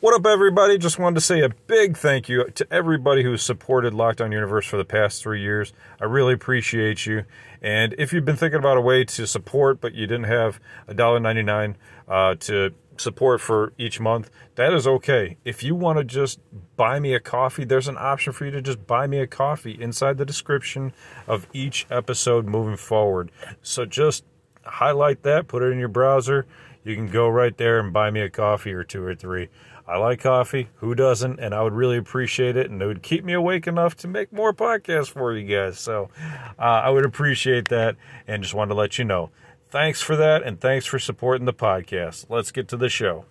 What 0.00 0.14
up, 0.14 0.26
everybody? 0.26 0.78
Just 0.78 0.98
wanted 0.98 1.14
to 1.14 1.20
say 1.20 1.42
a 1.42 1.48
big 1.48 1.96
thank 1.96 2.28
you 2.28 2.50
to 2.50 2.66
everybody 2.72 3.22
who's 3.22 3.42
supported 3.44 3.92
Lockdown 3.92 4.32
Universe 4.32 4.66
for 4.66 4.78
the 4.78 4.84
past 4.84 5.22
three 5.22 5.42
years. 5.42 5.72
I 6.00 6.06
really 6.06 6.34
appreciate 6.34 7.06
you. 7.06 7.24
And 7.62 7.94
if 7.98 8.12
you've 8.12 8.24
been 8.24 8.34
thinking 8.34 8.58
about 8.58 8.76
a 8.76 8.80
way 8.80 9.04
to 9.04 9.28
support, 9.28 9.80
but 9.80 9.94
you 9.94 10.08
didn't 10.08 10.24
have 10.24 10.58
$1.99 10.88 11.76
uh, 12.08 12.34
to 12.40 12.74
support 12.96 13.40
for 13.40 13.72
each 13.78 14.00
month, 14.00 14.28
that 14.56 14.72
is 14.72 14.88
okay. 14.88 15.36
If 15.44 15.62
you 15.62 15.76
want 15.76 15.98
to 15.98 16.04
just 16.04 16.40
buy 16.74 16.98
me 16.98 17.14
a 17.14 17.20
coffee, 17.20 17.64
there's 17.64 17.86
an 17.86 17.96
option 17.96 18.32
for 18.32 18.44
you 18.44 18.50
to 18.50 18.62
just 18.62 18.88
buy 18.88 19.06
me 19.06 19.20
a 19.20 19.26
coffee 19.28 19.80
inside 19.80 20.18
the 20.18 20.26
description 20.26 20.92
of 21.28 21.46
each 21.52 21.86
episode 21.90 22.46
moving 22.46 22.76
forward. 22.76 23.30
So 23.62 23.84
just 23.84 24.24
highlight 24.66 25.22
that, 25.22 25.48
put 25.48 25.62
it 25.62 25.72
in 25.72 25.78
your 25.78 25.88
browser. 25.88 26.46
You 26.84 26.94
can 26.94 27.08
go 27.08 27.28
right 27.28 27.56
there 27.56 27.80
and 27.80 27.92
buy 27.92 28.10
me 28.10 28.20
a 28.20 28.30
coffee 28.30 28.72
or 28.72 28.84
two 28.84 29.02
or 29.02 29.14
three. 29.14 29.48
I 29.88 29.98
like 29.98 30.20
coffee. 30.20 30.68
Who 30.76 30.94
doesn't? 30.94 31.38
And 31.38 31.54
I 31.54 31.62
would 31.62 31.72
really 31.72 31.96
appreciate 31.96 32.56
it. 32.56 32.70
And 32.70 32.82
it 32.82 32.86
would 32.86 33.02
keep 33.02 33.24
me 33.24 33.32
awake 33.32 33.66
enough 33.66 33.96
to 33.98 34.08
make 34.08 34.32
more 34.32 34.52
podcasts 34.52 35.10
for 35.10 35.32
you 35.32 35.46
guys. 35.46 35.78
So 35.78 36.10
uh, 36.58 36.62
I 36.62 36.90
would 36.90 37.04
appreciate 37.04 37.68
that. 37.68 37.96
And 38.26 38.42
just 38.42 38.54
wanted 38.54 38.70
to 38.70 38.74
let 38.74 38.98
you 38.98 39.04
know. 39.04 39.30
Thanks 39.68 40.02
for 40.02 40.16
that. 40.16 40.42
And 40.42 40.60
thanks 40.60 40.86
for 40.86 40.98
supporting 40.98 41.44
the 41.44 41.54
podcast. 41.54 42.26
Let's 42.28 42.50
get 42.50 42.68
to 42.68 42.76
the 42.76 42.88
show. 42.88 43.26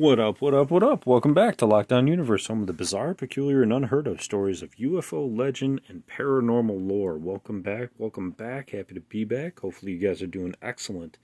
What 0.00 0.18
up, 0.18 0.40
what 0.40 0.54
up, 0.54 0.70
what 0.70 0.82
up? 0.82 1.04
Welcome 1.04 1.34
back 1.34 1.58
to 1.58 1.66
Lockdown 1.66 2.08
Universe, 2.08 2.46
home 2.46 2.62
of 2.62 2.66
the 2.66 2.72
bizarre, 2.72 3.12
peculiar, 3.12 3.62
and 3.62 3.70
unheard 3.70 4.06
of 4.06 4.22
stories 4.22 4.62
of 4.62 4.74
UFO 4.76 5.36
legend 5.36 5.82
and 5.88 6.06
paranormal 6.06 6.88
lore. 6.88 7.18
Welcome 7.18 7.60
back, 7.60 7.90
welcome 7.98 8.30
back. 8.30 8.70
Happy 8.70 8.94
to 8.94 9.00
be 9.02 9.24
back. 9.24 9.60
Hopefully, 9.60 9.92
you 9.92 9.98
guys 9.98 10.22
are 10.22 10.26
doing 10.26 10.54
excellent 10.62 11.18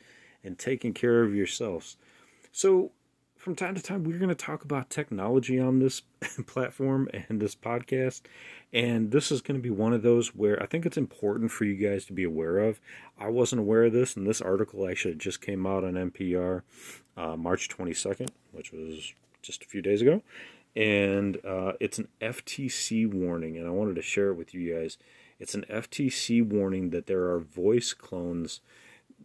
and 0.45 0.59
taking 0.59 0.93
care 0.93 1.23
of 1.23 1.35
yourselves. 1.35 1.97
So, 2.53 2.93
from 3.35 3.55
time 3.55 3.77
to 3.77 3.83
time, 3.83 4.05
we're 4.05 4.19
going 4.19 4.29
to 4.29 4.35
talk 4.35 4.63
about 4.63 4.91
technology 4.91 5.59
on 5.59 5.79
this 5.79 6.03
platform 6.47 7.09
and 7.31 7.41
this 7.41 7.55
podcast. 7.55 8.25
And 8.75 9.11
this 9.11 9.33
is 9.33 9.41
going 9.41 9.59
to 9.59 9.63
be 9.63 9.71
one 9.71 9.95
of 9.95 10.03
those 10.03 10.35
where 10.35 10.63
I 10.63 10.67
think 10.67 10.85
it's 10.85 10.99
important 10.99 11.51
for 11.51 11.65
you 11.65 11.77
guys 11.77 12.05
to 12.07 12.13
be 12.13 12.25
aware 12.25 12.59
of. 12.59 12.79
I 13.19 13.31
wasn't 13.31 13.61
aware 13.61 13.85
of 13.85 13.95
this, 13.95 14.17
and 14.17 14.27
this 14.27 14.43
article 14.43 14.87
actually 14.87 15.15
just 15.15 15.41
came 15.41 15.67
out 15.67 15.83
on 15.83 15.95
NPR 15.95 16.61
uh, 17.17 17.37
March 17.37 17.69
22nd, 17.69 18.29
which 18.53 18.73
was 18.73 19.13
just 19.43 19.63
a 19.63 19.67
few 19.67 19.83
days 19.83 20.03
ago. 20.03 20.23
And 20.75 21.39
uh, 21.45 21.73
it's 21.81 21.99
an 21.99 22.09
FTC 22.21 23.11
warning, 23.13 23.57
and 23.57 23.67
I 23.67 23.71
wanted 23.71 23.97
to 23.97 24.03
share 24.03 24.29
it 24.29 24.35
with 24.35 24.53
you 24.53 24.75
guys. 24.75 24.99
It's 25.39 25.55
an 25.55 25.65
FTC 25.71 26.47
warning 26.47 26.91
that 26.91 27.07
there 27.07 27.31
are 27.31 27.39
voice 27.39 27.95
clones 27.95 28.61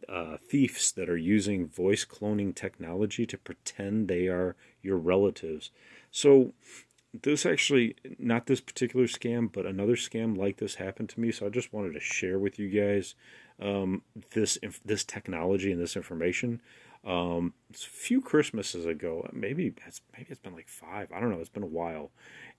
uh, 0.08 0.38
thieves 0.38 0.92
that 0.94 1.09
are 1.09 1.17
using 1.17 1.67
voice 1.67 2.06
cloning 2.06 2.56
technology 2.56 3.25
to 3.25 3.38
pretend 3.38 4.08
they 4.08 4.28
are 4.28 4.55
your 4.81 4.98
relatives. 4.98 5.72
So, 6.11 6.53
this 7.14 7.45
actually, 7.45 7.95
not 8.17 8.48
this 8.48 8.61
particular 8.61 9.05
scam, 9.05 9.52
but 9.52 9.66
another 9.66 9.95
scam 9.95 10.38
like 10.38 10.58
this 10.58 10.76
happened 10.76 11.09
to 11.09 11.20
me. 11.20 11.31
So, 11.31 11.45
I 11.45 11.50
just 11.50 11.73
wanted 11.73 11.94
to 11.94 12.00
share 12.00 12.39
with 12.39 12.58
you 12.58 12.70
guys 12.70 13.16
um, 13.62 14.04
this 14.31 14.58
this 14.84 15.04
technology 15.04 15.72
and 15.72 15.81
this 15.81 15.95
information. 15.95 16.62
Um, 17.04 17.54
a 17.73 17.78
few 17.78 18.22
Christmases 18.22 18.86
ago, 18.86 19.28
maybe 19.34 19.73
it's 19.88 20.02
maybe 20.14 20.28
it's 20.30 20.40
been 20.40 20.54
like 20.54 20.67
five. 20.67 21.12
I 21.12 21.20
don't 21.20 21.31
know. 21.31 21.40
It's 21.40 21.50
been 21.50 21.64
a 21.64 21.67
while, 21.67 22.12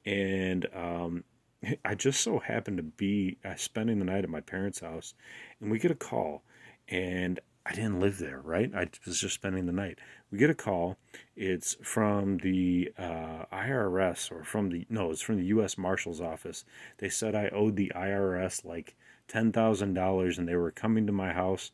and 0.05 0.67
um, 0.75 1.25
I 1.85 1.95
just 1.95 2.21
so 2.21 2.39
happened 2.39 2.79
to 2.79 2.83
be 2.83 3.39
uh, 3.45 3.55
spending 3.57 3.99
the 3.99 4.05
night 4.05 4.25
at 4.25 4.31
my 4.31 4.41
parents' 4.41 4.81
house, 4.81 5.15
and 5.61 5.71
we 5.71 5.79
get 5.79 5.91
a 5.91 5.97
call 5.97 6.43
and 6.89 7.41
I 7.65 7.73
didn't 7.73 8.01
live 8.01 8.19
there, 8.19 8.41
right? 8.41 8.71
I 8.75 8.89
was 9.07 9.21
just 9.21 9.35
spending 9.35 9.67
the 9.67 9.73
night. 9.73 9.99
We 10.31 10.39
get 10.39 10.51
a 10.51 10.55
call. 10.55 10.99
It's 11.37 11.77
from 11.83 12.39
the 12.39 12.93
uh, 12.99 13.45
IRS 13.53 14.33
or 14.33 14.43
from 14.43 14.71
the 14.71 14.85
no, 14.91 15.11
it's 15.11 15.23
from 15.23 15.37
the 15.37 15.47
U.S. 15.47 15.79
Marshal's 15.79 16.21
office. 16.21 16.65
They 16.99 17.09
said 17.09 17.35
I 17.35 17.49
owed 17.49 17.77
the 17.77 17.93
IRS 17.95 18.65
like 18.65 18.97
ten 19.33 19.53
thousand 19.53 19.95
dollars, 19.95 20.39
and 20.39 20.47
they 20.47 20.57
were 20.57 20.71
coming 20.71 21.07
to 21.07 21.13
my 21.13 21.33
house 21.33 21.71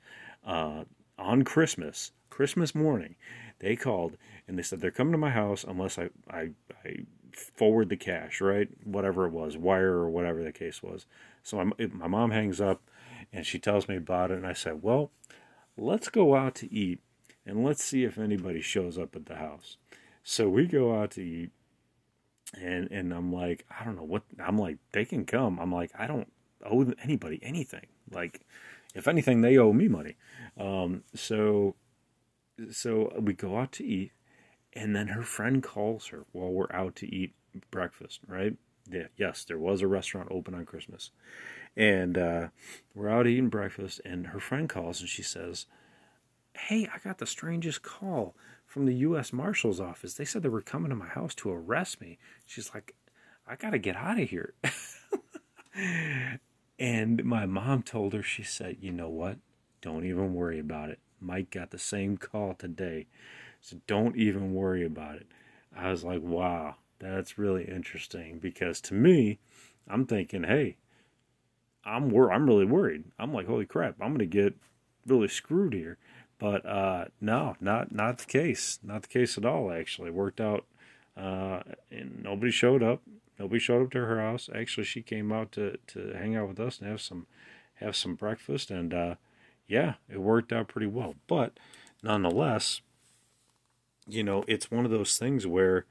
uh, 0.46 0.84
on 1.19 1.42
Christmas, 1.42 2.12
Christmas 2.30 2.74
morning. 2.74 3.16
They 3.58 3.74
called 3.74 4.16
and 4.46 4.56
they 4.56 4.62
said 4.62 4.80
they're 4.80 4.91
coming 4.91 5.12
to 5.12 5.19
my 5.19 5.30
house 5.30 5.64
unless 5.66 5.98
I 5.98 6.10
I, 6.30 6.50
I 6.84 7.04
forward 7.32 7.88
the 7.88 7.96
cash, 7.96 8.41
right? 8.41 8.69
Whatever 8.84 9.26
it 9.26 9.32
was, 9.32 9.56
wire 9.56 9.94
or 9.94 10.10
whatever 10.10 10.42
the 10.42 10.52
case 10.52 10.82
was. 10.82 11.06
So 11.42 11.60
I'm, 11.60 11.72
my 11.92 12.06
mom 12.06 12.30
hangs 12.30 12.60
up 12.60 12.82
and 13.32 13.44
she 13.44 13.58
tells 13.58 13.88
me 13.88 13.96
about 13.96 14.30
it. 14.30 14.38
And 14.38 14.46
I 14.46 14.52
said, 14.52 14.82
Well, 14.82 15.10
let's 15.76 16.08
go 16.08 16.36
out 16.36 16.54
to 16.56 16.72
eat 16.72 17.00
and 17.44 17.64
let's 17.64 17.84
see 17.84 18.04
if 18.04 18.19
anybody 18.19 18.60
shows 18.60 18.98
up 18.98 19.16
at 19.16 19.26
the 19.26 19.36
house. 19.36 19.76
So 20.22 20.48
we 20.48 20.66
go 20.66 20.94
out 20.94 21.12
to 21.12 21.22
eat. 21.22 21.50
And, 22.58 22.90
and 22.90 23.12
I'm 23.12 23.30
like, 23.30 23.66
I 23.78 23.84
don't 23.84 23.96
know 23.96 24.04
what, 24.04 24.22
I'm 24.42 24.56
like, 24.56 24.78
they 24.92 25.04
can 25.04 25.26
come. 25.26 25.58
I'm 25.58 25.70
like, 25.70 25.90
I 25.98 26.06
don't 26.06 26.32
owe 26.64 26.92
anybody 27.02 27.38
anything. 27.42 27.86
Like, 28.10 28.46
if 28.94 29.08
anything, 29.08 29.41
they 29.41 29.58
owe 29.58 29.72
me 29.72 29.88
money. 29.88 30.16
Um, 30.58 31.04
so, 31.14 31.76
so 32.70 33.12
we 33.19 33.32
go 33.32 33.58
out 33.58 33.72
to 33.72 33.84
eat, 33.84 34.12
and 34.72 34.94
then 34.94 35.08
her 35.08 35.22
friend 35.22 35.62
calls 35.62 36.08
her 36.08 36.24
while 36.32 36.50
we're 36.50 36.72
out 36.72 36.96
to 36.96 37.14
eat 37.14 37.34
breakfast. 37.70 38.20
Right? 38.26 38.56
Yes, 39.16 39.44
there 39.44 39.58
was 39.58 39.82
a 39.82 39.86
restaurant 39.86 40.28
open 40.30 40.54
on 40.54 40.64
Christmas, 40.64 41.10
and 41.76 42.16
uh, 42.16 42.48
we're 42.94 43.10
out 43.10 43.26
eating 43.26 43.50
breakfast, 43.50 44.00
and 44.04 44.28
her 44.28 44.40
friend 44.40 44.69
calls 44.69 45.00
and 45.00 45.08
she 45.08 45.22
says, 45.22 45.66
Hey, 46.56 46.88
I 46.92 46.98
got 46.98 47.19
the 47.19 47.26
strangest 47.26 47.82
call 47.82 48.34
from 48.66 48.86
the 48.86 48.94
U.S. 48.96 49.32
Marshal's 49.32 49.80
office. 49.80 50.14
They 50.14 50.25
said 50.25 50.42
they 50.42 50.48
were 50.48 50.60
coming 50.60 50.90
to 50.90 50.96
my 50.96 51.06
house 51.06 51.34
to 51.36 51.50
arrest 51.50 52.00
me. 52.00 52.19
She's 52.46 52.72
like, 52.75 52.94
I 53.46 53.56
got 53.56 53.70
to 53.70 53.78
get 53.78 53.96
out 53.96 54.20
of 54.20 54.28
here. 54.28 54.54
and 56.78 57.25
my 57.25 57.47
mom 57.47 57.83
told 57.83 58.12
her, 58.12 58.22
she 58.22 58.43
said, 58.43 58.78
You 58.81 58.93
know 58.93 59.09
what? 59.09 59.39
Don't 59.81 60.05
even 60.05 60.34
worry 60.34 60.59
about 60.59 60.91
it. 60.91 60.99
Mike 61.21 61.50
got 61.50 61.71
the 61.71 61.78
same 61.78 62.16
call 62.16 62.55
today. 62.55 63.06
So 63.61 63.78
don't 63.87 64.16
even 64.16 64.55
worry 64.55 64.84
about 64.84 65.17
it. 65.17 65.27
I 65.77 65.91
was 65.91 66.05
like, 66.05 66.22
wow, 66.22 66.77
that's 66.99 67.38
really 67.38 67.65
interesting 67.65 68.38
because 68.38 68.81
to 68.83 68.94
me, 68.94 69.38
I'm 69.88 70.06
thinking, 70.06 70.44
hey, 70.44 70.77
I'm 71.84 72.11
wor- 72.11 72.33
I'm 72.33 72.47
really 72.47 72.65
worried. 72.65 73.05
I'm 73.19 73.33
like, 73.33 73.47
holy 73.47 73.67
crap, 73.67 73.97
I'm 74.00 74.12
gonna 74.12 74.27
get 74.27 74.55
really 75.06 75.28
screwed 75.28 75.72
here. 75.72 75.99
But 76.38 76.65
uh, 76.67 77.06
no, 77.21 77.56
not 77.61 77.91
not 77.93 78.19
the 78.19 78.27
case. 78.27 78.78
Not 78.83 79.03
the 79.03 79.09
case 79.09 79.37
at 79.37 79.44
all. 79.44 79.72
Actually, 79.72 80.09
it 80.09 80.15
worked 80.15 80.41
out. 80.41 80.65
Uh, 81.17 81.62
and 81.91 82.22
nobody 82.22 82.53
showed 82.53 82.83
up. 82.83 83.03
Nobody 83.38 83.60
showed 83.60 83.82
up 83.82 83.91
to 83.93 84.04
her 84.04 84.21
house. 84.21 84.49
Actually, 84.54 84.84
she 84.84 85.03
came 85.03 85.32
out 85.32 85.53
to, 85.53 85.78
to 85.88 86.12
hang 86.15 86.37
out 86.37 86.49
with 86.49 86.60
us 86.60 86.81
and 86.81 86.88
have 86.88 87.00
some 87.00 87.26
have 87.75 87.94
some 87.94 88.15
breakfast. 88.15 88.71
And 88.71 88.93
uh, 88.93 89.15
yeah, 89.66 89.94
it 90.09 90.21
worked 90.21 90.53
out 90.53 90.69
pretty 90.69 90.88
well. 90.88 91.15
But 91.26 91.59
nonetheless, 92.03 92.81
you 94.06 94.25
know, 94.25 94.44
it's 94.49 94.71
one 94.71 94.84
of 94.84 94.91
those 94.91 95.16
things 95.19 95.47
where 95.47 95.84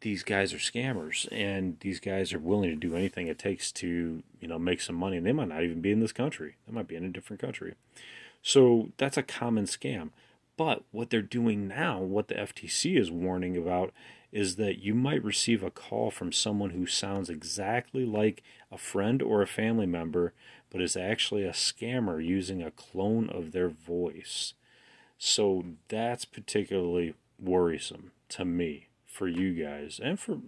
these 0.00 0.22
guys 0.22 0.52
are 0.52 0.58
scammers 0.58 1.28
and 1.30 1.78
these 1.80 2.00
guys 2.00 2.32
are 2.32 2.38
willing 2.38 2.70
to 2.70 2.76
do 2.76 2.96
anything 2.96 3.28
it 3.28 3.38
takes 3.38 3.70
to 3.70 4.22
you 4.40 4.48
know 4.48 4.58
make 4.58 4.80
some 4.80 4.96
money 4.96 5.16
and 5.16 5.24
they 5.24 5.32
might 5.32 5.48
not 5.48 5.62
even 5.62 5.80
be 5.80 5.92
in 5.92 6.00
this 6.00 6.12
country 6.12 6.56
they 6.66 6.74
might 6.74 6.88
be 6.88 6.96
in 6.96 7.04
a 7.04 7.08
different 7.08 7.40
country 7.40 7.74
so 8.42 8.88
that's 8.96 9.16
a 9.16 9.22
common 9.22 9.64
scam 9.64 10.10
but 10.56 10.82
what 10.90 11.10
they're 11.10 11.22
doing 11.22 11.68
now 11.68 12.00
what 12.00 12.26
the 12.26 12.34
ftc 12.34 12.98
is 12.98 13.12
warning 13.12 13.56
about 13.56 13.92
is 14.36 14.56
that 14.56 14.82
you 14.82 14.94
might 14.94 15.24
receive 15.24 15.62
a 15.62 15.70
call 15.70 16.10
from 16.10 16.32
someone 16.32 16.70
who 16.70 16.86
sounds 16.86 17.30
exactly 17.30 18.04
like 18.04 18.42
a 18.70 18.78
friend 18.78 19.22
or 19.22 19.42
a 19.42 19.46
family 19.46 19.86
member 19.86 20.32
but 20.70 20.82
is 20.82 20.96
actually 20.96 21.44
a 21.44 21.52
scammer 21.52 22.24
using 22.24 22.62
a 22.62 22.70
clone 22.70 23.30
of 23.30 23.52
their 23.52 23.68
voice 23.68 24.54
so 25.18 25.64
that's 25.88 26.24
particularly 26.24 27.14
worrisome 27.38 28.12
to 28.28 28.44
me 28.44 28.88
for 29.06 29.26
you 29.26 29.54
guys 29.54 29.98
and 30.02 30.20
for 30.20 30.38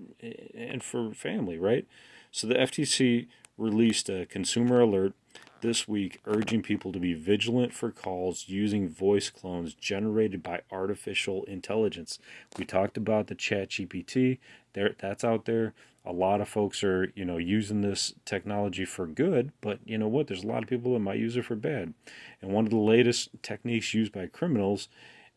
and 0.54 0.82
for 0.82 1.12
family, 1.14 1.58
right? 1.58 1.86
So 2.30 2.46
the 2.46 2.54
FTC 2.54 3.28
released 3.56 4.08
a 4.08 4.26
consumer 4.26 4.80
alert 4.80 5.14
this 5.60 5.88
week 5.88 6.20
urging 6.24 6.62
people 6.62 6.92
to 6.92 6.98
be 6.98 7.14
vigilant 7.14 7.72
for 7.72 7.90
calls 7.90 8.48
using 8.48 8.88
voice 8.88 9.30
clones 9.30 9.74
generated 9.74 10.42
by 10.42 10.60
artificial 10.70 11.44
intelligence. 11.44 12.18
We 12.58 12.64
talked 12.64 12.96
about 12.96 13.26
the 13.26 13.34
chat 13.34 13.70
GPT. 13.70 14.38
There 14.72 14.94
that's 14.98 15.24
out 15.24 15.44
there. 15.44 15.74
A 16.04 16.12
lot 16.12 16.40
of 16.40 16.48
folks 16.48 16.82
are, 16.82 17.12
you 17.14 17.24
know, 17.24 17.36
using 17.36 17.82
this 17.82 18.14
technology 18.24 18.84
for 18.84 19.06
good, 19.06 19.52
but 19.60 19.80
you 19.84 19.98
know 19.98 20.08
what? 20.08 20.26
There's 20.26 20.44
a 20.44 20.46
lot 20.46 20.62
of 20.62 20.68
people 20.68 20.94
that 20.94 21.00
might 21.00 21.18
use 21.18 21.36
it 21.36 21.44
for 21.44 21.56
bad. 21.56 21.92
And 22.40 22.52
one 22.52 22.64
of 22.64 22.70
the 22.70 22.76
latest 22.76 23.30
techniques 23.42 23.92
used 23.92 24.12
by 24.12 24.26
criminals 24.26 24.88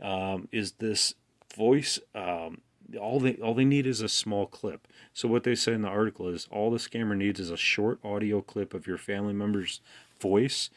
um, 0.02 0.48
is 0.52 0.74
this 0.74 1.16
voice 1.56 2.00
um, 2.16 2.62
all 3.00 3.20
they 3.20 3.36
all 3.36 3.54
they 3.54 3.66
need 3.66 3.88
is 3.88 4.02
a 4.02 4.10
small 4.10 4.46
clip. 4.46 4.88
So 5.14 5.28
what 5.28 5.44
they 5.44 5.56
say 5.56 5.74
in 5.74 5.82
the 5.82 5.88
article 5.88 6.28
is 6.28 6.48
all 6.52 6.72
the 6.72 6.78
scammer 6.78 7.16
needs 7.16 7.40
is 7.40 7.52
a 7.52 7.58
short 7.58 8.00
audio 8.04 8.42
clip 8.42 8.74
of 8.74 8.88
your 8.88 8.98
family 8.98 9.34
member's 9.34 9.82
voice, 10.22 10.70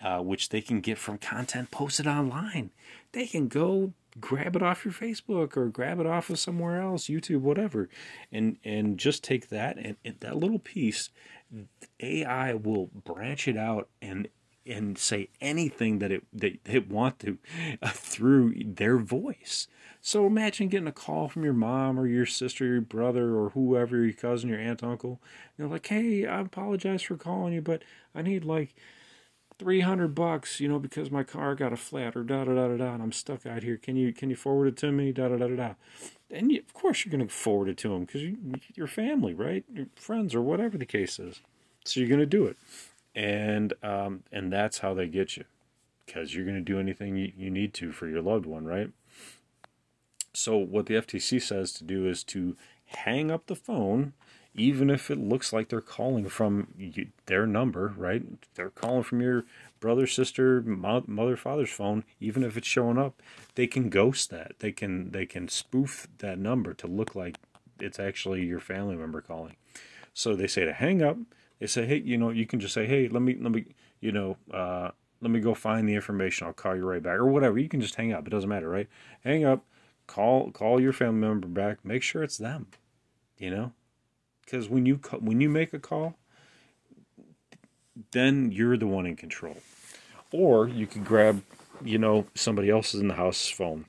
uh, 0.00 0.18
which 0.20 0.50
they 0.50 0.60
can 0.60 0.80
get 0.80 0.98
from 0.98 1.18
content 1.18 1.70
posted 1.70 2.06
online. 2.06 2.70
They 3.12 3.26
can 3.26 3.48
go 3.48 3.92
grab 4.20 4.56
it 4.56 4.62
off 4.62 4.84
your 4.84 4.94
Facebook 4.94 5.56
or 5.56 5.68
grab 5.68 6.00
it 6.00 6.06
off 6.06 6.30
of 6.30 6.38
somewhere 6.38 6.80
else, 6.80 7.06
YouTube, 7.06 7.40
whatever, 7.40 7.88
and 8.32 8.58
and 8.64 8.98
just 8.98 9.24
take 9.24 9.48
that 9.48 9.76
and, 9.76 9.96
and 10.04 10.16
that 10.20 10.36
little 10.36 10.58
piece. 10.58 11.10
AI 12.00 12.52
will 12.54 12.90
branch 12.92 13.48
it 13.48 13.56
out 13.56 13.88
and 14.02 14.28
and 14.68 14.98
say 14.98 15.28
anything 15.40 15.98
that 15.98 16.12
it 16.12 16.24
they, 16.32 16.58
they 16.64 16.78
want 16.78 17.18
to 17.20 17.38
uh, 17.82 17.90
through 17.90 18.54
their 18.64 18.98
voice. 18.98 19.66
So 20.00 20.26
imagine 20.26 20.68
getting 20.68 20.86
a 20.86 20.92
call 20.92 21.28
from 21.28 21.44
your 21.44 21.54
mom 21.54 21.98
or 21.98 22.06
your 22.06 22.26
sister, 22.26 22.64
your 22.64 22.80
brother, 22.80 23.34
or 23.36 23.50
whoever, 23.50 24.04
your 24.04 24.12
cousin, 24.12 24.48
your 24.48 24.60
aunt, 24.60 24.84
uncle. 24.84 25.20
They're 25.56 25.66
like, 25.66 25.86
"Hey, 25.86 26.26
I 26.26 26.40
apologize 26.40 27.02
for 27.02 27.16
calling 27.16 27.52
you, 27.54 27.62
but 27.62 27.82
I 28.14 28.22
need 28.22 28.44
like." 28.44 28.74
300 29.58 30.14
bucks, 30.14 30.60
you 30.60 30.68
know, 30.68 30.78
because 30.78 31.10
my 31.10 31.24
car 31.24 31.54
got 31.54 31.72
a 31.72 31.76
flat 31.76 32.16
or 32.16 32.22
da 32.22 32.44
da 32.44 32.54
da 32.54 32.68
da 32.68 32.76
da, 32.76 32.94
and 32.94 33.02
I'm 33.02 33.10
stuck 33.12 33.44
out 33.44 33.64
here. 33.64 33.76
Can 33.76 33.96
you 33.96 34.12
can 34.12 34.30
you 34.30 34.36
forward 34.36 34.68
it 34.68 34.76
to 34.78 34.92
me? 34.92 35.10
Da 35.10 35.28
da 35.28 35.36
da 35.36 35.48
da 35.48 35.56
da. 35.56 35.74
And 36.30 36.52
you, 36.52 36.60
of 36.60 36.72
course 36.74 37.04
you're 37.04 37.10
going 37.10 37.26
to 37.26 37.34
forward 37.34 37.68
it 37.68 37.76
to 37.78 37.88
them 37.88 38.04
because 38.04 38.22
you, 38.22 38.36
your 38.74 38.86
family, 38.86 39.34
right? 39.34 39.64
Your 39.72 39.86
friends 39.96 40.34
or 40.34 40.42
whatever 40.42 40.78
the 40.78 40.86
case 40.86 41.18
is. 41.18 41.40
So 41.84 42.00
you're 42.00 42.08
going 42.08 42.20
to 42.20 42.26
do 42.26 42.44
it, 42.46 42.56
and 43.18 43.74
um, 43.82 44.22
and 44.30 44.52
that's 44.52 44.78
how 44.78 44.94
they 44.94 45.08
get 45.08 45.36
you, 45.36 45.44
because 46.06 46.34
you're 46.34 46.44
going 46.44 46.56
to 46.56 46.62
do 46.62 46.78
anything 46.78 47.16
you, 47.16 47.32
you 47.36 47.50
need 47.50 47.74
to 47.74 47.90
for 47.90 48.06
your 48.06 48.22
loved 48.22 48.46
one, 48.46 48.64
right? 48.64 48.90
So 50.32 50.56
what 50.56 50.86
the 50.86 50.94
FTC 50.94 51.42
says 51.42 51.72
to 51.74 51.84
do 51.84 52.06
is 52.06 52.22
to 52.24 52.56
hang 52.86 53.30
up 53.30 53.46
the 53.46 53.56
phone 53.56 54.12
even 54.54 54.90
if 54.90 55.10
it 55.10 55.18
looks 55.18 55.52
like 55.52 55.68
they're 55.68 55.80
calling 55.80 56.28
from 56.28 56.68
you, 56.76 57.08
their 57.26 57.46
number, 57.46 57.94
right? 57.96 58.22
They're 58.54 58.70
calling 58.70 59.04
from 59.04 59.20
your 59.20 59.44
brother, 59.78 60.06
sister, 60.06 60.60
mother, 60.62 61.36
father's 61.36 61.70
phone. 61.70 62.04
Even 62.20 62.42
if 62.42 62.56
it's 62.56 62.66
showing 62.66 62.98
up, 62.98 63.22
they 63.54 63.66
can 63.66 63.88
ghost 63.88 64.30
that. 64.30 64.54
They 64.58 64.72
can 64.72 65.12
they 65.12 65.26
can 65.26 65.48
spoof 65.48 66.08
that 66.18 66.38
number 66.38 66.74
to 66.74 66.86
look 66.86 67.14
like 67.14 67.36
it's 67.78 68.00
actually 68.00 68.44
your 68.44 68.60
family 68.60 68.96
member 68.96 69.20
calling. 69.20 69.56
So 70.12 70.34
they 70.34 70.48
say 70.48 70.64
to 70.64 70.72
hang 70.72 71.02
up. 71.02 71.18
They 71.60 71.66
say, 71.66 71.86
hey, 71.86 71.96
you 71.96 72.16
know, 72.16 72.30
you 72.30 72.46
can 72.46 72.60
just 72.60 72.74
say, 72.74 72.86
hey, 72.86 73.08
let 73.08 73.22
me 73.22 73.36
let 73.40 73.52
me, 73.52 73.66
you 74.00 74.12
know, 74.12 74.36
uh, 74.52 74.90
let 75.20 75.30
me 75.30 75.40
go 75.40 75.54
find 75.54 75.88
the 75.88 75.94
information. 75.94 76.46
I'll 76.46 76.52
call 76.52 76.76
you 76.76 76.84
right 76.84 77.02
back 77.02 77.14
or 77.14 77.26
whatever. 77.26 77.58
You 77.58 77.68
can 77.68 77.80
just 77.80 77.96
hang 77.96 78.12
up. 78.12 78.26
It 78.26 78.30
doesn't 78.30 78.48
matter, 78.48 78.68
right? 78.68 78.88
Hang 79.24 79.44
up. 79.44 79.64
Call 80.06 80.50
call 80.52 80.80
your 80.80 80.92
family 80.92 81.20
member 81.20 81.48
back. 81.48 81.84
Make 81.84 82.02
sure 82.02 82.22
it's 82.22 82.38
them. 82.38 82.68
You 83.36 83.50
know, 83.50 83.72
because 84.44 84.68
when 84.68 84.86
you 84.86 84.96
when 85.20 85.40
you 85.40 85.48
make 85.48 85.72
a 85.72 85.78
call, 85.78 86.16
then 88.12 88.52
you're 88.52 88.76
the 88.76 88.86
one 88.86 89.06
in 89.06 89.16
control. 89.16 89.56
Or 90.30 90.68
you 90.68 90.86
could 90.86 91.04
grab, 91.04 91.42
you 91.82 91.98
know, 91.98 92.26
somebody 92.34 92.70
else's 92.70 93.00
in 93.00 93.08
the 93.08 93.14
house 93.14 93.48
phone 93.48 93.86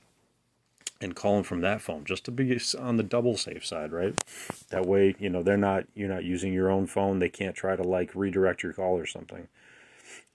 and 1.00 1.16
call 1.16 1.34
them 1.34 1.44
from 1.44 1.62
that 1.62 1.80
phone 1.80 2.04
just 2.04 2.24
to 2.26 2.30
be 2.30 2.60
on 2.78 2.96
the 2.96 3.02
double 3.02 3.36
safe 3.36 3.64
side, 3.64 3.92
right? 3.92 4.22
That 4.70 4.86
way, 4.86 5.14
you 5.18 5.30
know, 5.30 5.42
they're 5.42 5.56
not 5.56 5.84
you're 5.94 6.08
not 6.08 6.24
using 6.24 6.52
your 6.52 6.70
own 6.70 6.86
phone. 6.86 7.18
They 7.18 7.28
can't 7.28 7.54
try 7.54 7.76
to 7.76 7.82
like 7.82 8.14
redirect 8.14 8.62
your 8.62 8.72
call 8.72 8.98
or 8.98 9.06
something. 9.06 9.48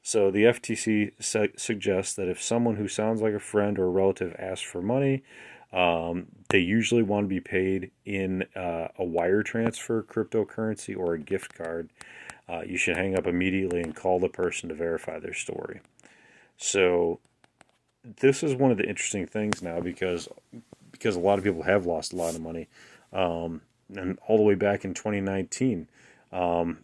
So 0.02 0.30
the 0.30 0.44
FTC 0.44 1.14
su- 1.20 1.54
suggests 1.58 2.14
that 2.16 2.28
if 2.28 2.42
someone 2.42 2.76
who 2.76 2.88
sounds 2.88 3.22
like 3.22 3.34
a 3.34 3.40
friend 3.40 3.80
or 3.80 3.86
a 3.86 3.90
relative 3.90 4.36
asks 4.38 4.62
for 4.62 4.82
money, 4.82 5.24
um, 5.74 6.28
they 6.50 6.60
usually 6.60 7.04
want 7.04 7.26
to 7.26 7.28
be 7.28 7.40
paid 7.40 7.92
in 8.06 8.44
uh, 8.56 8.90
a 9.00 9.04
wire 9.04 9.42
transfer, 9.42 10.04
cryptocurrency, 10.04 10.96
or 10.96 11.14
a 11.14 11.20
gift 11.20 11.56
card. 11.56 11.90
Uh, 12.48 12.62
you 12.62 12.78
should 12.78 12.96
hang 12.96 13.18
up 13.18 13.26
immediately 13.26 13.82
and 13.82 13.96
call 13.96 14.20
the 14.20 14.30
person 14.30 14.70
to 14.70 14.76
verify 14.76 15.20
their 15.20 15.34
story. 15.34 15.82
So, 16.58 17.20
this 18.20 18.44
is 18.44 18.56
one 18.56 18.72
of 18.72 18.78
the 18.78 18.88
interesting 18.88 19.26
things 19.26 19.62
now 19.62 19.80
because 19.80 20.28
because 20.92 21.16
a 21.16 21.20
lot 21.20 21.38
of 21.38 21.44
people 21.44 21.64
have 21.64 21.86
lost 21.86 22.14
a 22.14 22.16
lot 22.16 22.36
of 22.36 22.42
money, 22.42 22.68
um, 23.12 23.62
and 23.94 24.18
all 24.28 24.38
the 24.38 24.44
way 24.44 24.56
back 24.56 24.86
in 24.86 24.94
2019, 24.94 25.90
um, 26.32 26.80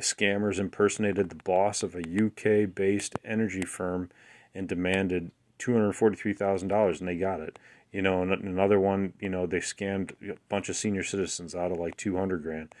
scammers 0.00 0.58
impersonated 0.58 1.28
the 1.28 1.36
boss 1.36 1.82
of 1.82 1.94
a 1.94 1.98
UK-based 1.98 3.16
energy 3.24 3.62
firm 3.62 4.10
and 4.54 4.66
demanded 4.66 5.30
$243,000, 5.58 6.98
and 6.98 7.08
they 7.08 7.16
got 7.16 7.40
it. 7.40 7.58
You 7.92 8.02
know, 8.02 8.22
and 8.22 8.32
another 8.32 8.80
one, 8.80 9.12
you 9.20 9.28
know, 9.28 9.46
they 9.46 9.58
scammed 9.58 10.12
a 10.28 10.36
bunch 10.48 10.68
of 10.68 10.76
senior 10.76 11.02
citizens 11.02 11.54
out 11.54 11.72
of 11.72 11.78
like 11.78 11.96
200 11.96 12.42
grand. 12.42 12.74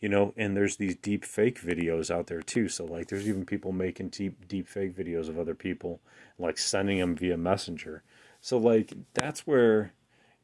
You 0.00 0.10
know, 0.10 0.34
and 0.36 0.56
there's 0.56 0.76
these 0.76 0.96
deep 0.96 1.24
fake 1.24 1.60
videos 1.60 2.10
out 2.10 2.26
there 2.26 2.42
too. 2.42 2.68
So 2.68 2.84
like 2.84 3.08
there's 3.08 3.28
even 3.28 3.46
people 3.46 3.72
making 3.72 4.10
deep 4.10 4.46
deep 4.46 4.68
fake 4.68 4.96
videos 4.96 5.28
of 5.28 5.38
other 5.38 5.54
people 5.54 6.00
like 6.38 6.58
sending 6.58 6.98
them 6.98 7.16
via 7.16 7.36
messenger. 7.36 8.02
So 8.40 8.58
like 8.58 8.92
that's 9.14 9.46
where 9.46 9.92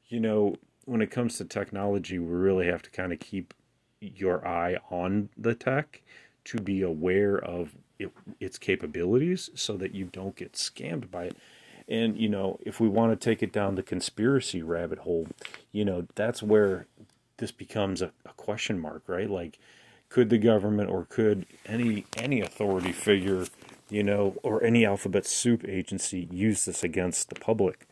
you 0.09 0.21
know, 0.21 0.57
when 0.85 1.01
it 1.01 1.11
comes 1.11 1.39
to 1.39 1.45
technology, 1.45 2.19
we 2.19 2.35
really 2.35 2.67
have 2.67 2.83
to 2.83 2.91
kind 2.91 3.13
of 3.13 3.21
keep 3.21 3.55
your 4.01 4.47
eye 4.47 4.77
on 4.91 5.29
the 5.39 5.55
tech 5.55 6.03
to 6.45 6.59
be 6.59 6.83
aware 6.83 7.39
of 7.39 7.77
it, 7.99 8.11
its 8.41 8.59
capabilities 8.59 9.49
so 9.55 9.77
that 9.77 9.95
you 9.95 10.07
don't 10.07 10.37
get 10.37 10.53
scammed 10.53 11.11
by 11.11 11.25
it 11.25 11.37
and, 11.89 12.17
you 12.17 12.29
know, 12.29 12.59
if 12.65 12.81
we 12.81 12.89
want 12.89 13.13
to 13.19 13.23
take 13.23 13.43
it 13.43 13.53
down 13.53 13.75
the 13.75 13.83
conspiracy 13.83 14.63
rabbit 14.63 15.01
hole, 15.01 15.27
you 15.73 15.85
know, 15.85 16.07
that's 16.15 16.43
where 16.43 16.87
this 17.43 17.51
becomes 17.51 18.01
a, 18.01 18.13
a 18.25 18.33
question 18.37 18.79
mark, 18.79 19.03
right? 19.09 19.29
Like, 19.29 19.59
could 20.09 20.31
the 20.31 20.39
government 20.39 20.89
or 20.89 21.07
could 21.11 21.45
any 21.67 22.07
any 22.17 22.41
authority 22.41 22.93
figure, 22.93 23.47
you 23.91 24.05
know, 24.05 24.37
or 24.45 24.63
any 24.63 24.87
alphabet 24.87 25.27
soup 25.27 25.65
agency 25.67 26.29
use 26.31 26.67
this 26.67 26.85
against 26.85 27.31
the 27.31 27.35
public? 27.35 27.89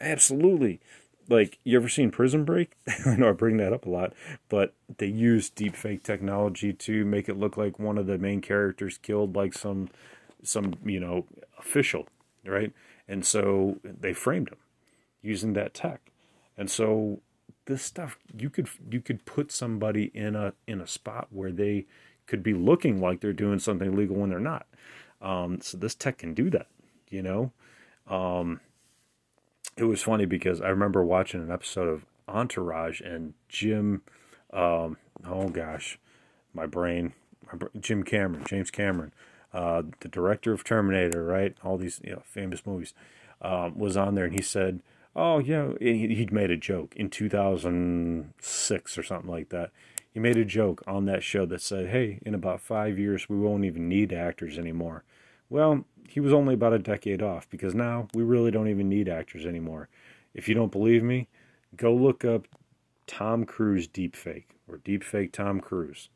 Absolutely. 0.00 0.80
Like, 1.28 1.58
you 1.64 1.76
ever 1.76 1.90
seen 1.90 2.12
Prison 2.12 2.44
Break? 2.46 2.78
I 3.06 3.16
know 3.16 3.28
I 3.28 3.32
bring 3.32 3.58
that 3.58 3.74
up 3.74 3.84
a 3.84 3.90
lot, 3.90 4.14
but 4.48 4.72
they 4.96 5.08
use 5.08 5.50
deep 5.50 5.76
fake 5.76 6.02
technology 6.02 6.72
to 6.72 7.04
make 7.04 7.28
it 7.28 7.36
look 7.36 7.58
like 7.58 7.78
one 7.78 7.98
of 7.98 8.06
the 8.06 8.16
main 8.16 8.40
characters 8.40 8.96
killed 8.96 9.36
like 9.36 9.52
some 9.52 9.90
some, 10.42 10.76
you 10.82 10.98
know, 10.98 11.26
official, 11.58 12.08
right? 12.46 12.72
And 13.06 13.26
so 13.26 13.80
they 13.84 14.14
framed 14.14 14.48
him 14.48 14.58
using 15.20 15.52
that 15.52 15.74
tech. 15.74 16.10
And 16.56 16.70
so 16.70 17.20
this 17.66 17.82
stuff 17.82 18.18
you 18.36 18.50
could 18.50 18.68
you 18.90 19.00
could 19.00 19.24
put 19.24 19.50
somebody 19.50 20.10
in 20.14 20.36
a 20.36 20.52
in 20.66 20.80
a 20.80 20.86
spot 20.86 21.28
where 21.30 21.52
they 21.52 21.86
could 22.26 22.42
be 22.42 22.54
looking 22.54 23.00
like 23.00 23.20
they're 23.20 23.32
doing 23.32 23.58
something 23.58 23.94
legal 23.96 24.16
when 24.16 24.30
they're 24.30 24.38
not. 24.40 24.66
Um, 25.20 25.60
so 25.60 25.76
this 25.76 25.94
tech 25.94 26.18
can 26.18 26.34
do 26.34 26.50
that, 26.50 26.68
you 27.08 27.22
know. 27.22 27.52
Um, 28.08 28.60
it 29.76 29.84
was 29.84 30.02
funny 30.02 30.24
because 30.24 30.60
I 30.60 30.68
remember 30.68 31.02
watching 31.04 31.42
an 31.42 31.50
episode 31.50 31.88
of 31.88 32.04
Entourage 32.28 33.00
and 33.00 33.34
Jim. 33.48 34.02
Um, 34.52 34.96
oh 35.26 35.48
gosh, 35.48 35.98
my 36.52 36.66
brain. 36.66 37.12
Jim 37.78 38.02
Cameron, 38.02 38.44
James 38.46 38.70
Cameron 38.70 39.12
uh, 39.54 39.82
the 40.00 40.08
director 40.08 40.52
of 40.52 40.64
Terminator, 40.64 41.24
right? 41.24 41.56
All 41.62 41.78
these 41.78 42.00
you 42.02 42.12
know, 42.12 42.22
famous 42.26 42.66
movies, 42.66 42.92
um, 43.40 43.78
was 43.78 43.96
on 43.96 44.16
there, 44.16 44.24
and 44.24 44.34
he 44.34 44.42
said, 44.42 44.80
"Oh 45.16 45.38
yeah," 45.38 45.72
he, 45.80 46.14
he 46.14 46.26
made 46.30 46.50
a 46.50 46.56
joke 46.56 46.94
in 46.96 47.10
2006 47.10 48.98
or 48.98 49.02
something 49.02 49.30
like 49.30 49.48
that. 49.50 49.70
He 50.10 50.20
made 50.20 50.36
a 50.36 50.44
joke 50.44 50.82
on 50.86 51.06
that 51.06 51.22
show 51.22 51.46
that 51.46 51.60
said, 51.60 51.88
"Hey, 51.88 52.20
in 52.24 52.34
about 52.34 52.60
five 52.60 52.98
years, 52.98 53.28
we 53.28 53.36
won't 53.36 53.64
even 53.64 53.88
need 53.88 54.12
actors 54.12 54.58
anymore." 54.58 55.04
Well, 55.48 55.84
he 56.08 56.20
was 56.20 56.32
only 56.32 56.54
about 56.54 56.72
a 56.72 56.78
decade 56.78 57.22
off 57.22 57.48
because 57.50 57.74
now 57.74 58.08
we 58.14 58.22
really 58.22 58.50
don't 58.50 58.68
even 58.68 58.88
need 58.88 59.08
actors 59.08 59.46
anymore. 59.46 59.88
If 60.34 60.48
you 60.48 60.54
don't 60.54 60.72
believe 60.72 61.02
me, 61.02 61.28
go 61.76 61.94
look 61.94 62.24
up 62.24 62.46
Tom 63.06 63.44
Cruise 63.44 63.86
deepfake 63.86 64.46
or 64.68 64.78
deepfake 64.78 65.32
Tom 65.32 65.60
Cruise. 65.60 66.08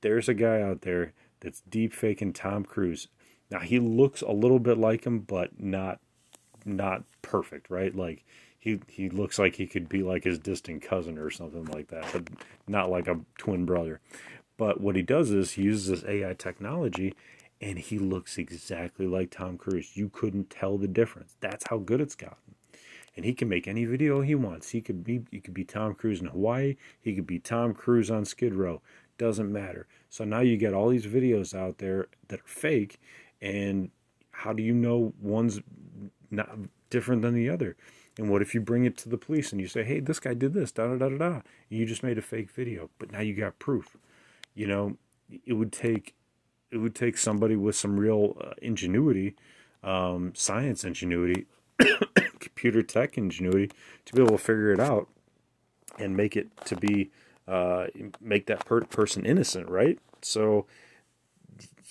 There's 0.00 0.28
a 0.28 0.34
guy 0.34 0.60
out 0.60 0.82
there 0.82 1.12
that's 1.40 1.62
deep 1.62 1.92
faking 1.92 2.32
Tom 2.32 2.64
Cruise. 2.64 3.08
Now 3.50 3.60
he 3.60 3.78
looks 3.78 4.22
a 4.22 4.32
little 4.32 4.58
bit 4.58 4.78
like 4.78 5.04
him, 5.04 5.20
but 5.20 5.60
not 5.60 6.00
not 6.64 7.04
perfect, 7.22 7.70
right? 7.70 7.94
Like 7.94 8.24
he 8.58 8.80
he 8.88 9.08
looks 9.08 9.38
like 9.38 9.56
he 9.56 9.66
could 9.66 9.88
be 9.88 10.02
like 10.02 10.24
his 10.24 10.38
distant 10.38 10.82
cousin 10.82 11.18
or 11.18 11.30
something 11.30 11.64
like 11.66 11.88
that, 11.88 12.06
but 12.12 12.28
not 12.66 12.90
like 12.90 13.08
a 13.08 13.20
twin 13.38 13.64
brother. 13.64 14.00
But 14.56 14.80
what 14.80 14.96
he 14.96 15.02
does 15.02 15.30
is 15.30 15.52
he 15.52 15.62
uses 15.62 15.88
this 15.88 16.04
AI 16.08 16.34
technology 16.34 17.14
and 17.60 17.78
he 17.78 17.98
looks 17.98 18.38
exactly 18.38 19.06
like 19.06 19.30
Tom 19.30 19.56
Cruise. 19.56 19.96
You 19.96 20.08
couldn't 20.08 20.50
tell 20.50 20.78
the 20.78 20.88
difference. 20.88 21.36
That's 21.40 21.66
how 21.68 21.78
good 21.78 22.00
it's 22.00 22.14
gotten. 22.14 22.56
And 23.14 23.24
he 23.24 23.34
can 23.34 23.48
make 23.48 23.68
any 23.68 23.84
video 23.84 24.20
he 24.22 24.34
wants. 24.34 24.70
He 24.70 24.80
could 24.80 25.04
be 25.04 25.22
he 25.30 25.40
could 25.40 25.54
be 25.54 25.64
Tom 25.64 25.94
Cruise 25.94 26.20
in 26.20 26.26
Hawaii. 26.26 26.76
He 27.00 27.14
could 27.14 27.26
be 27.26 27.38
Tom 27.38 27.74
Cruise 27.74 28.10
on 28.10 28.24
Skid 28.24 28.54
Row 28.54 28.80
doesn't 29.22 29.52
matter. 29.52 29.86
So 30.10 30.24
now 30.24 30.40
you 30.40 30.56
get 30.56 30.74
all 30.74 30.88
these 30.88 31.06
videos 31.06 31.54
out 31.54 31.78
there 31.78 32.08
that 32.28 32.40
are 32.40 32.46
fake, 32.46 33.00
and 33.40 33.90
how 34.42 34.52
do 34.52 34.62
you 34.62 34.74
know 34.74 35.12
one's 35.20 35.60
not 36.30 36.50
different 36.90 37.22
than 37.22 37.34
the 37.34 37.48
other? 37.48 37.76
And 38.18 38.28
what 38.28 38.42
if 38.42 38.54
you 38.54 38.60
bring 38.60 38.84
it 38.84 38.96
to 38.98 39.08
the 39.08 39.16
police 39.16 39.52
and 39.52 39.60
you 39.60 39.68
say, 39.68 39.84
hey, 39.84 40.00
this 40.00 40.20
guy 40.20 40.34
did 40.34 40.52
this, 40.52 40.72
da 40.72 40.88
da 40.88 40.96
da 40.96 41.08
da 41.08 41.16
da. 41.16 41.40
You 41.68 41.86
just 41.86 42.02
made 42.02 42.18
a 42.18 42.22
fake 42.22 42.50
video, 42.50 42.90
but 42.98 43.12
now 43.12 43.20
you 43.20 43.34
got 43.34 43.58
proof. 43.58 43.96
You 44.54 44.66
know, 44.66 44.96
it 45.46 45.54
would 45.54 45.72
take 45.72 46.14
it 46.70 46.78
would 46.78 46.94
take 46.94 47.18
somebody 47.18 47.54
with 47.54 47.76
some 47.76 48.00
real 48.00 48.36
uh, 48.40 48.54
ingenuity, 48.62 49.36
um, 49.82 50.32
science 50.34 50.84
ingenuity, 50.84 51.46
computer 52.40 52.82
tech 52.82 53.16
ingenuity 53.16 53.70
to 54.06 54.12
be 54.14 54.22
able 54.22 54.38
to 54.38 54.38
figure 54.38 54.72
it 54.72 54.80
out 54.80 55.08
and 55.98 56.16
make 56.16 56.36
it 56.36 56.48
to 56.64 56.76
be 56.76 57.10
uh, 57.46 57.86
make 58.20 58.46
that 58.46 58.64
per- 58.64 58.82
person 58.82 59.24
innocent, 59.24 59.68
right? 59.68 59.98
So 60.22 60.66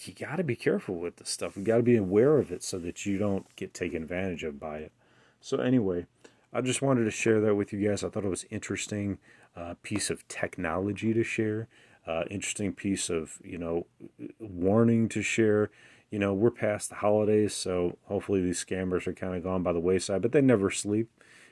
you 0.03 0.13
got 0.13 0.37
to 0.37 0.43
be 0.43 0.55
careful 0.55 0.95
with 0.95 1.17
this 1.17 1.29
stuff. 1.29 1.55
You 1.55 1.63
got 1.63 1.77
to 1.77 1.83
be 1.83 1.97
aware 1.97 2.37
of 2.37 2.51
it 2.51 2.63
so 2.63 2.77
that 2.79 3.05
you 3.05 3.17
don't 3.17 3.45
get 3.55 3.73
taken 3.73 4.03
advantage 4.03 4.43
of 4.43 4.59
by 4.59 4.79
it. 4.79 4.91
So 5.39 5.57
anyway, 5.57 6.05
I 6.53 6.61
just 6.61 6.81
wanted 6.81 7.05
to 7.05 7.11
share 7.11 7.39
that 7.41 7.55
with 7.55 7.73
you 7.73 7.87
guys. 7.87 8.03
I 8.03 8.09
thought 8.09 8.25
it 8.25 8.29
was 8.29 8.45
interesting 8.49 9.17
uh, 9.55 9.75
piece 9.83 10.09
of 10.09 10.27
technology 10.27 11.13
to 11.13 11.23
share. 11.23 11.67
Uh, 12.07 12.23
interesting 12.31 12.73
piece 12.73 13.09
of 13.09 13.37
you 13.43 13.57
know 13.57 13.85
warning 14.39 15.07
to 15.09 15.21
share. 15.21 15.69
You 16.09 16.19
know 16.19 16.33
we're 16.33 16.51
past 16.51 16.89
the 16.89 16.95
holidays, 16.95 17.53
so 17.53 17.97
hopefully 18.05 18.41
these 18.41 18.63
scammers 18.63 19.07
are 19.07 19.13
kind 19.13 19.35
of 19.35 19.43
gone 19.43 19.63
by 19.63 19.71
the 19.71 19.79
wayside. 19.79 20.21
But 20.21 20.31
they 20.31 20.41
never 20.41 20.71
sleep. 20.71 21.09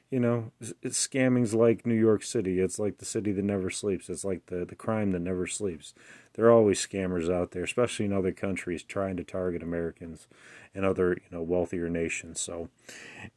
You 0.09 0.19
know, 0.19 0.51
scamming's 0.85 1.53
like 1.53 1.85
New 1.85 1.93
York 1.93 2.23
City. 2.23 2.59
It's 2.59 2.79
like 2.79 2.97
the 2.97 3.05
city 3.05 3.31
that 3.31 3.45
never 3.45 3.69
sleeps. 3.69 4.09
It's 4.09 4.25
like 4.25 4.47
the 4.47 4.65
the 4.65 4.75
crime 4.75 5.11
that 5.11 5.19
never 5.19 5.45
sleeps. 5.45 5.93
There 6.33 6.45
are 6.45 6.51
always 6.51 6.85
scammers 6.85 7.31
out 7.31 7.51
there, 7.51 7.63
especially 7.63 8.05
in 8.05 8.13
other 8.13 8.31
countries, 8.31 8.81
trying 8.81 9.17
to 9.17 9.23
target 9.23 9.61
Americans 9.61 10.27
and 10.73 10.83
other 10.83 11.11
you 11.13 11.29
know 11.37 11.43
wealthier 11.43 11.89
nations. 11.89 12.41
So, 12.41 12.69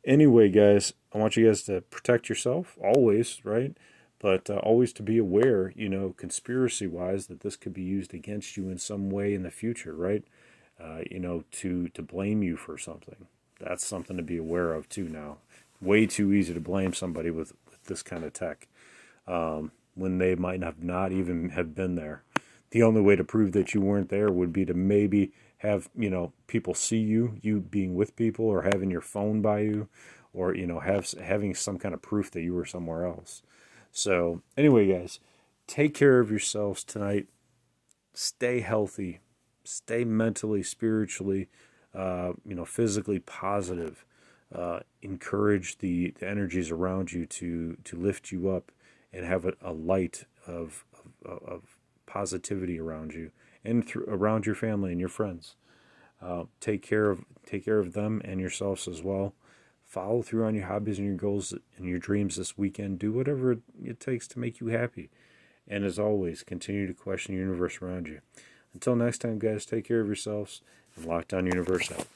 anyway, 0.05 0.49
guys, 0.49 0.95
I 1.15 1.19
want 1.19 1.37
you 1.37 1.47
guys 1.47 1.63
to 1.65 1.83
protect 1.83 2.29
yourself 2.31 2.79
always, 2.83 3.45
right? 3.45 3.77
but 4.23 4.49
uh, 4.49 4.57
always 4.59 4.93
to 4.95 5.03
be 5.03 5.19
aware, 5.19 5.73
you 5.75 5.89
know, 5.89 6.15
conspiracy 6.17 6.87
wise, 6.87 7.27
that 7.27 7.41
this 7.41 7.57
could 7.57 7.75
be 7.75 7.83
used 7.83 8.15
against 8.15 8.57
you 8.57 8.71
in 8.71 8.79
some 8.79 9.11
way 9.11 9.35
in 9.35 9.43
the 9.43 9.51
future, 9.51 9.95
right? 9.95 10.23
Uh, 10.81 11.01
you 11.11 11.19
know, 11.19 11.45
to 11.51 11.89
to 11.89 12.03
blame 12.03 12.43
you 12.43 12.57
for 12.57 12.79
something. 12.79 13.27
That's 13.61 13.85
something 13.85 14.17
to 14.17 14.23
be 14.23 14.37
aware 14.37 14.73
of 14.75 14.89
too. 14.89 15.09
Now, 15.09 15.39
way 15.83 16.07
too 16.07 16.33
easy 16.33 16.55
to 16.55 16.61
blame 16.61 16.95
somebody 16.95 17.31
with, 17.31 17.53
with 17.69 17.85
this 17.85 18.03
kind 18.03 18.25
of 18.25 18.33
tech 18.33 18.69
um, 19.27 19.73
when 19.95 20.19
they 20.19 20.35
might 20.35 20.63
have 20.63 20.83
not 20.83 21.13
even 21.13 21.51
have 21.51 21.75
been 21.75 21.95
there. 21.95 22.23
The 22.71 22.83
only 22.83 23.03
way 23.03 23.17
to 23.17 23.25
prove 23.25 23.53
that 23.53 23.75
you 23.75 23.81
weren't 23.81 24.09
there 24.09 24.31
would 24.31 24.53
be 24.53 24.65
to 24.65 24.75
maybe 24.75 25.33
have 25.59 25.89
you 25.95 26.11
know 26.11 26.33
people 26.47 26.75
see 26.75 26.99
you, 26.99 27.37
you 27.41 27.61
being 27.61 27.95
with 27.95 28.17
people, 28.17 28.47
or 28.47 28.63
having 28.63 28.91
your 28.91 29.01
phone 29.01 29.41
by 29.43 29.61
you, 29.61 29.89
or 30.33 30.55
you 30.55 30.67
know 30.67 30.81
have 30.81 31.11
having 31.13 31.55
some 31.55 31.79
kind 31.79 31.95
of 31.95 32.03
proof 32.03 32.31
that 32.33 32.43
you 32.43 32.55
were 32.55 32.65
somewhere 32.65 33.07
else. 33.07 33.43
So, 33.93 34.43
anyway, 34.57 34.91
guys, 34.91 35.21
take 35.67 35.95
care 35.95 36.19
of 36.19 36.31
yourselves 36.31 36.83
tonight. 36.83 37.27
Stay 38.15 38.61
healthy. 38.61 39.21
Stay 39.65 40.03
mentally, 40.03 40.63
spiritually, 40.63 41.49
uh, 41.95 42.33
you 42.45 42.55
know, 42.55 42.65
physically 42.65 43.21
positive. 43.21 44.05
Uh, 44.55 44.81
encourage 45.01 45.79
the, 45.79 46.15
the 46.19 46.29
energies 46.29 46.71
around 46.71 47.13
you 47.13 47.25
to 47.25 47.77
to 47.85 47.97
lift 47.97 48.31
you 48.31 48.51
up 48.51 48.71
and 49.13 49.25
have 49.25 49.47
a, 49.47 49.55
a 49.63 49.73
light 49.73 50.25
of, 50.47 50.85
of, 51.25 51.43
of 51.43 51.63
positivity 52.07 52.79
around 52.79 53.15
you 53.15 53.31
and 53.65 53.87
through, 53.87 54.05
around 54.07 54.45
your 54.45 54.55
family 54.55 54.91
and 54.91 55.01
your 55.01 55.09
friends. 55.09 55.57
Uh, 56.21 56.45
take 56.61 56.83
care 56.83 57.11
of 57.11 57.25
take 57.47 57.65
care 57.65 57.79
of 57.79 57.95
them 57.95 58.21
and 58.25 58.41
yourselves 58.41 58.87
as 58.87 59.03
well 59.03 59.35
follow 59.93 60.23
through 60.23 60.47
on 60.47 60.55
your 60.55 60.65
hobbies 60.65 60.99
and 60.99 61.07
your 61.07 61.17
goals 61.17 61.53
and 61.77 61.87
your 61.87 61.99
dreams 61.99 62.37
this 62.37 62.57
weekend. 62.57 62.99
Do 62.99 63.13
whatever 63.13 63.59
it 63.85 64.01
takes 64.01 64.27
to 64.29 64.39
make 64.39 64.59
you 64.59 64.69
happy. 64.69 65.11
And 65.69 65.85
as 65.85 65.99
always, 65.99 66.43
continue 66.43 66.87
to 66.87 66.95
question 66.95 67.35
the 67.35 67.41
universe 67.41 67.83
around 67.83 68.09
you. 68.09 68.21
Until 68.73 68.97
next 68.97 69.19
time, 69.19 69.39
guys, 69.39 69.67
take 69.67 69.85
care 69.85 70.01
of 70.01 70.07
yourselves 70.07 70.63
and 70.97 71.05
Lockdown 71.05 71.45
Universe 71.45 71.93
out. 71.93 72.07